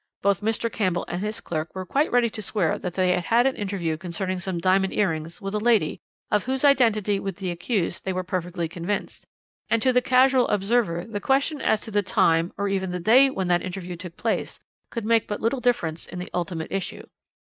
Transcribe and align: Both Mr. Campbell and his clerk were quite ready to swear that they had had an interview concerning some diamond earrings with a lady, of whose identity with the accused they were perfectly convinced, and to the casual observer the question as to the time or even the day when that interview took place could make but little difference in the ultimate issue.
Both 0.23 0.41
Mr. 0.41 0.71
Campbell 0.71 1.05
and 1.07 1.21
his 1.21 1.39
clerk 1.41 1.75
were 1.75 1.85
quite 1.85 2.11
ready 2.11 2.31
to 2.31 2.41
swear 2.41 2.79
that 2.79 2.95
they 2.95 3.11
had 3.11 3.25
had 3.25 3.45
an 3.45 3.55
interview 3.55 3.97
concerning 3.97 4.39
some 4.39 4.57
diamond 4.57 4.93
earrings 4.93 5.39
with 5.41 5.53
a 5.53 5.59
lady, 5.59 5.99
of 6.31 6.45
whose 6.45 6.65
identity 6.65 7.19
with 7.19 7.35
the 7.35 7.51
accused 7.51 8.03
they 8.03 8.11
were 8.11 8.23
perfectly 8.23 8.67
convinced, 8.67 9.27
and 9.69 9.79
to 9.83 9.93
the 9.93 10.01
casual 10.01 10.47
observer 10.47 11.05
the 11.05 11.21
question 11.21 11.61
as 11.61 11.81
to 11.81 11.91
the 11.91 12.01
time 12.01 12.51
or 12.57 12.67
even 12.67 12.89
the 12.89 12.99
day 12.99 13.29
when 13.29 13.47
that 13.49 13.61
interview 13.61 13.95
took 13.95 14.17
place 14.17 14.59
could 14.89 15.05
make 15.05 15.27
but 15.27 15.39
little 15.39 15.61
difference 15.61 16.07
in 16.07 16.17
the 16.17 16.31
ultimate 16.33 16.71
issue. 16.71 17.03